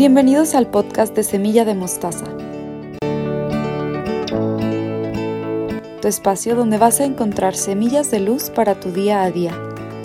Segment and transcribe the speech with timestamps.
[0.00, 2.24] Bienvenidos al podcast de Semilla de Mostaza.
[6.00, 9.52] Tu espacio donde vas a encontrar semillas de luz para tu día a día,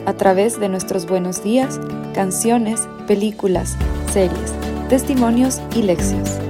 [0.06, 1.80] a través de nuestros buenos días,
[2.14, 3.78] canciones, películas,
[4.12, 4.54] series,
[4.90, 6.42] testimonios y lecciones.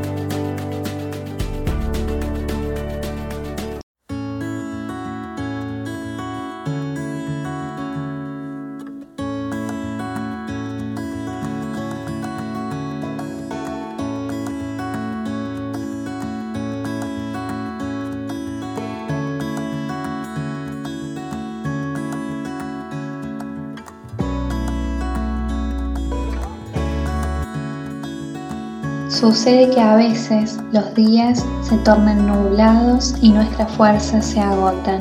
[29.19, 34.99] Sucede que a veces los días se tornan nublados y nuestras fuerzas se agotan.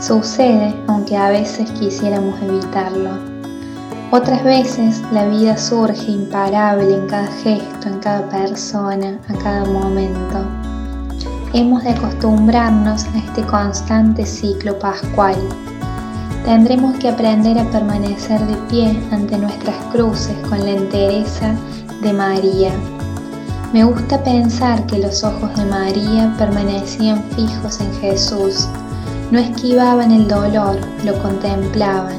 [0.00, 3.10] Sucede aunque a veces quisiéramos evitarlo.
[4.12, 10.46] Otras veces la vida surge imparable en cada gesto, en cada persona, a cada momento.
[11.52, 15.36] Hemos de acostumbrarnos a este constante ciclo pascual.
[16.46, 21.54] Tendremos que aprender a permanecer de pie ante nuestras cruces con la entereza
[22.00, 22.72] de María
[23.72, 28.66] me gusta pensar que los ojos de María permanecían fijos en Jesús,
[29.30, 32.16] no esquivaban el dolor, lo contemplaban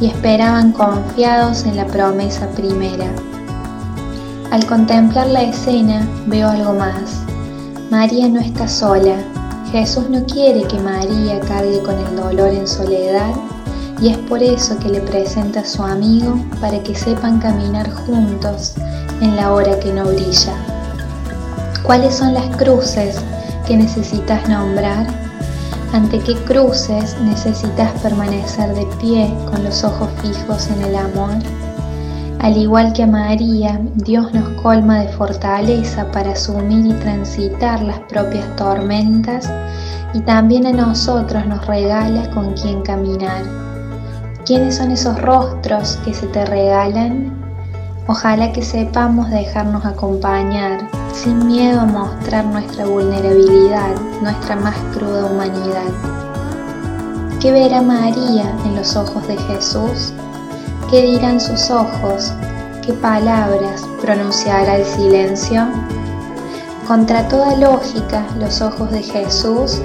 [0.00, 3.10] y esperaban confiados en la promesa primera.
[4.50, 7.22] Al contemplar la escena veo algo más.
[7.90, 9.16] María no está sola.
[9.70, 13.32] Jesús no quiere que María cargue con el dolor en soledad
[13.98, 18.74] y es por eso que le presenta a su amigo para que sepan caminar juntos
[19.22, 20.71] en la hora que no brilla.
[21.84, 23.20] ¿Cuáles son las cruces
[23.66, 25.06] que necesitas nombrar?
[25.92, 31.34] ¿Ante qué cruces necesitas permanecer de pie con los ojos fijos en el amor?
[32.38, 37.98] Al igual que a María, Dios nos colma de fortaleza para asumir y transitar las
[38.00, 39.50] propias tormentas
[40.14, 43.42] y también a nosotros nos regala con quien caminar.
[44.46, 47.41] ¿Quiénes son esos rostros que se te regalan?
[48.12, 55.88] Ojalá que sepamos dejarnos acompañar sin miedo a mostrar nuestra vulnerabilidad, nuestra más cruda humanidad.
[57.40, 60.12] ¿Qué verá María en los ojos de Jesús?
[60.90, 62.34] ¿Qué dirán sus ojos?
[62.84, 65.66] ¿Qué palabras pronunciará el silencio?
[66.86, 69.80] Contra toda lógica, los ojos de Jesús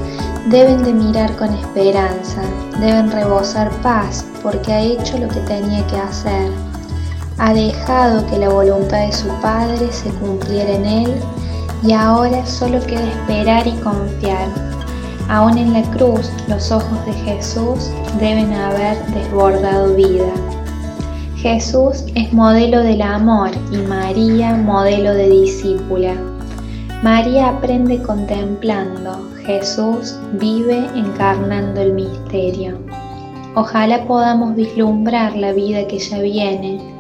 [0.49, 2.41] deben de mirar con esperanza,
[2.81, 6.66] deben rebosar paz porque ha hecho lo que tenía que hacer
[7.47, 11.13] ha dejado que la voluntad de su Padre se cumpliera en él
[11.81, 14.49] y ahora solo queda esperar y confiar.
[15.29, 20.29] Aún en la cruz los ojos de Jesús deben haber desbordado vida.
[21.37, 26.15] Jesús es modelo del amor y María modelo de discípula.
[27.01, 32.77] María aprende contemplando, Jesús vive encarnando el misterio.
[33.55, 36.96] Ojalá podamos vislumbrar la vida que ya viene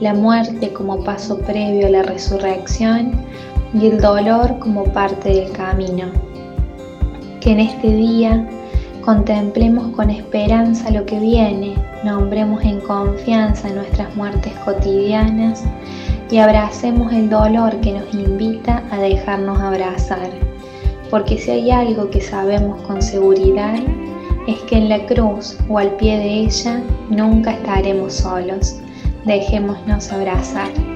[0.00, 3.12] la muerte como paso previo a la resurrección
[3.72, 6.06] y el dolor como parte del camino.
[7.40, 8.46] Que en este día
[9.02, 11.74] contemplemos con esperanza lo que viene,
[12.04, 15.64] nombremos en confianza nuestras muertes cotidianas
[16.30, 20.28] y abracemos el dolor que nos invita a dejarnos abrazar.
[21.08, 23.78] Porque si hay algo que sabemos con seguridad,
[24.46, 28.80] es que en la cruz o al pie de ella nunca estaremos solos
[29.26, 30.95] Dejémonos abrazar.